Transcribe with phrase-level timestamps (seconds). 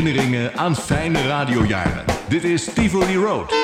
[0.00, 2.04] herinneringen aan fijne radiojaren.
[2.28, 3.54] Dit is Tivoli Road.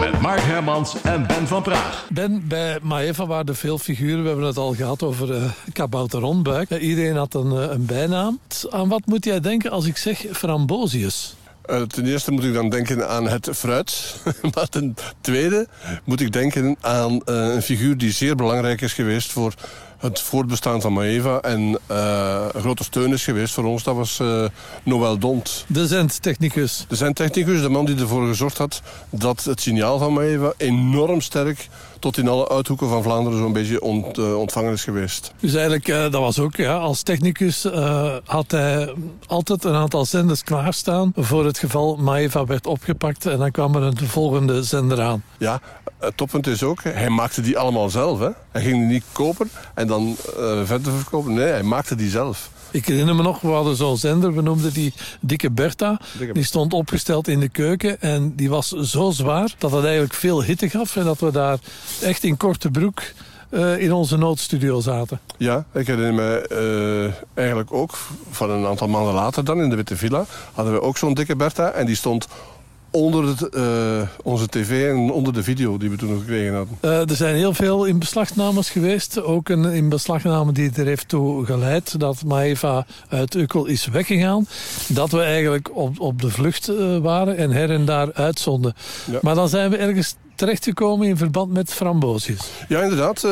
[0.00, 2.06] Met Mark Hermans en Ben van Praag.
[2.12, 4.22] Ben, bij Maeva waren er veel figuren.
[4.22, 6.70] We hebben het al gehad over uh, kabouter Rondbuik.
[6.70, 8.40] Uh, iedereen had een, uh, een bijnaam.
[8.70, 11.36] Aan wat moet jij denken als ik zeg Frambozius?
[11.70, 14.16] Uh, ten eerste moet ik dan denken aan het fruit.
[14.54, 15.66] maar ten tweede
[16.04, 19.54] moet ik denken aan uh, een figuur die zeer belangrijk is geweest voor
[19.98, 21.40] het voortbestaan van Maeva.
[21.40, 24.22] En uh, een grote steun is geweest voor ons, dat was
[24.82, 25.64] Noël Dont.
[25.68, 26.84] De zendtechnicus.
[26.88, 31.68] De zendtechnicus, de man die ervoor gezorgd had dat het signaal van Maeva enorm sterk
[31.98, 35.32] tot in alle uithoeken van Vlaanderen zo'n beetje ont, uh, ontvangen is geweest.
[35.40, 38.94] Dus eigenlijk, uh, dat was ook, ja, als technicus uh, had hij
[39.26, 43.82] altijd een aantal zenders klaarstaan voor het geval Maeva werd opgepakt en dan kwam er
[43.82, 45.22] een volgende zender aan.
[45.38, 45.60] Ja,
[45.98, 48.18] het toppunt is ook, hij maakte die allemaal zelf.
[48.18, 48.30] Hè.
[48.56, 50.16] Hij ging die niet kopen en dan
[50.64, 51.34] verder verkopen.
[51.34, 52.50] Nee, hij maakte die zelf.
[52.70, 56.00] Ik herinner me nog, we hadden zo'n zender, we noemden die Dikke Bertha.
[56.32, 60.42] Die stond opgesteld in de keuken en die was zo zwaar dat het eigenlijk veel
[60.42, 60.96] hitte gaf.
[60.96, 61.58] En dat we daar
[62.02, 63.02] echt in korte broek
[63.50, 65.20] uh, in onze noodstudio zaten.
[65.36, 66.48] Ja, ik herinner me
[67.34, 67.98] uh, eigenlijk ook
[68.30, 70.26] van een aantal maanden later dan in de Witte Villa...
[70.52, 72.28] hadden we ook zo'n Dikke Bertha en die stond
[72.96, 76.78] onder het, uh, onze tv en onder de video die we toen nog gekregen hadden.
[76.80, 79.22] Uh, er zijn heel veel inbeslagnames geweest.
[79.22, 84.46] Ook een inbeslagname die er heeft toe geleid dat Maeva uit Ukkel is weggegaan.
[84.88, 88.74] Dat we eigenlijk op, op de vlucht uh, waren en her en daar uitzonden.
[89.10, 89.18] Ja.
[89.22, 92.40] Maar dan zijn we ergens terechtgekomen in verband met framboosjes.
[92.68, 93.26] Ja, inderdaad.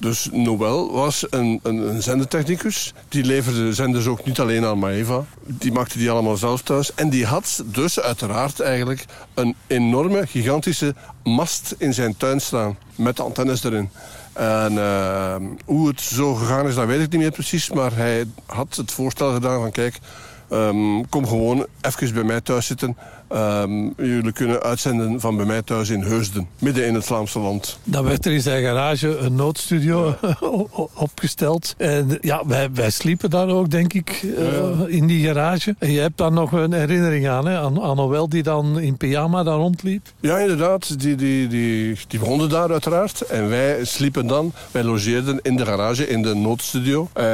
[0.00, 2.94] Dus Nobel was een, een, een zendertechnicus.
[3.08, 5.24] Die leverde zenders ook niet alleen aan Maeva.
[5.46, 6.94] Die maakte die allemaal zelf thuis.
[6.94, 12.78] En die had dus uiteraard eigenlijk een enorme, gigantische mast in zijn tuin staan.
[12.94, 13.90] Met antennes erin.
[14.32, 17.70] En uh, hoe het zo gegaan is, dat weet ik niet meer precies.
[17.70, 19.98] Maar hij had het voorstel gedaan van kijk...
[20.52, 22.96] Um, kom gewoon even bij mij thuis zitten.
[23.32, 27.78] Um, jullie kunnen uitzenden van bij mij thuis in Heusden, midden in het Vlaamse land.
[27.84, 30.36] Dan werd er in zijn garage een noodstudio ja.
[30.94, 31.74] opgesteld.
[31.78, 34.86] En ja, wij, wij sliepen daar ook, denk ik, uh, ja.
[34.86, 35.74] in die garage.
[35.78, 37.58] En je hebt daar nog een herinnering aan, hè?
[37.58, 40.06] aan, aan Noël die dan in pyjama daar rondliep.
[40.20, 41.00] Ja, inderdaad.
[41.00, 43.20] Die, die, die, die woonden daar uiteraard.
[43.20, 47.08] En wij sliepen dan, wij logeerden in de garage, in de noodstudio.
[47.14, 47.24] Uh,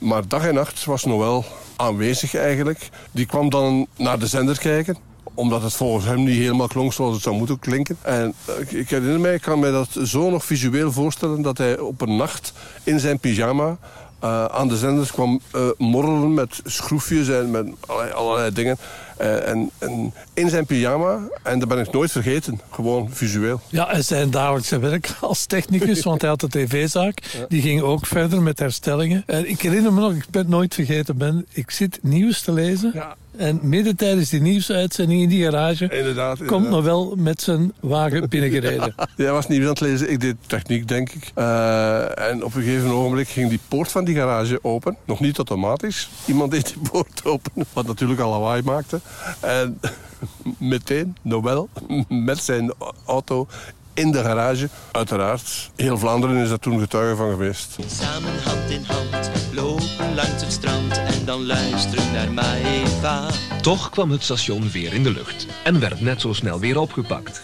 [0.00, 1.44] maar dag en nacht was Noël
[1.76, 2.88] aanwezig eigenlijk.
[3.10, 4.96] Die kwam dan naar de zender kijken
[5.34, 7.96] omdat het volgens hem niet helemaal klonk zoals het zou moeten klinken.
[8.02, 8.34] En
[8.68, 11.42] ik herinner mij, ik kan mij dat zo nog visueel voorstellen...
[11.42, 12.52] dat hij op een nacht
[12.82, 13.76] in zijn pyjama
[14.24, 17.66] uh, aan de zenders kwam uh, morrelen met schroefjes en met
[18.14, 18.76] allerlei dingen.
[19.20, 23.60] Uh, en, en, in zijn pyjama, en dat ben ik nooit vergeten, gewoon visueel.
[23.68, 27.22] Ja, en zijn dagelijkse werk als technicus, want hij had de tv-zaak.
[27.38, 27.44] Ja.
[27.48, 29.22] Die ging ook verder met herstellingen.
[29.26, 32.52] En ik herinner me nog, ik ben het nooit vergeten, ben, ik zit nieuws te
[32.52, 32.90] lezen.
[32.94, 33.16] Ja.
[33.36, 35.88] En midden tijdens die nieuwsuitzending in die garage...
[35.88, 38.94] Inderdaad, komt nog wel met zijn wagen binnengereden.
[39.16, 41.32] Jij was niet aan het lezen, ik deed techniek, denk ik.
[41.38, 44.96] Uh, en op een gegeven ogenblik ging die poort van die garage open.
[45.04, 46.08] Nog niet automatisch.
[46.26, 49.00] Iemand deed die poort open, wat natuurlijk al lawaai maakte.
[49.40, 49.80] En
[50.58, 51.68] meteen, Nobel,
[52.08, 52.72] met zijn
[53.06, 53.46] auto
[53.94, 54.68] in de garage.
[54.92, 57.76] Uiteraard, heel Vlaanderen is daar toen getuige van geweest.
[57.86, 63.26] Samen hand in hand, lopen langs het strand en dan luisteren naar Maeva.
[63.62, 67.42] Toch kwam het station weer in de lucht en werd net zo snel weer opgepakt.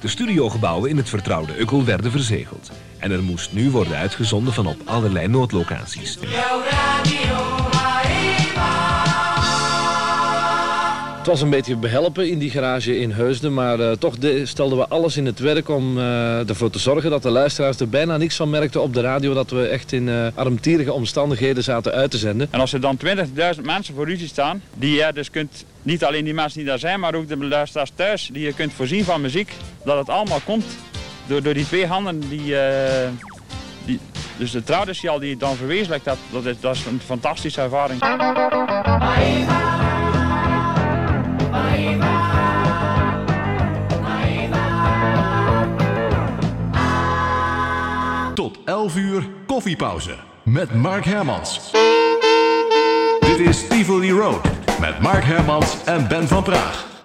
[0.00, 2.70] De studiogebouwen in het vertrouwde Ukkel werden verzegeld.
[2.98, 6.18] En er moest nu worden uitgezonden van op allerlei noodlocaties.
[11.26, 14.78] Het was een beetje behelpen in die garage in Heusden, maar uh, toch de, stelden
[14.78, 18.16] we alles in het werk om uh, ervoor te zorgen dat de luisteraars er bijna
[18.16, 22.10] niks van merkten op de radio dat we echt in uh, armtierige omstandigheden zaten uit
[22.10, 22.48] te zenden.
[22.50, 26.24] En als er dan 20.000 mensen voor u staan, die je dus kunt, niet alleen
[26.24, 29.20] die mensen die daar zijn, maar ook de luisteraars thuis, die je kunt voorzien van
[29.20, 29.52] muziek,
[29.84, 30.64] dat het allemaal komt
[31.26, 32.54] door, door die twee handen die...
[33.84, 33.98] die
[34.38, 38.00] dus de traditie die je dan verwezenlijkt, dat, dat, is, dat is een fantastische ervaring.
[48.86, 51.70] 11 uur koffiepauze met Mark Hermans.
[53.20, 54.48] Dit is Tivoli Road
[54.80, 56.95] met Mark Hermans en Ben van Praag.